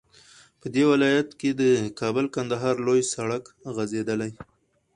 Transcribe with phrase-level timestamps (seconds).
[0.61, 1.63] په دې ولايت كې د
[1.99, 3.43] كابل- كندهار لوى سړك
[3.75, 4.29] غځېدلى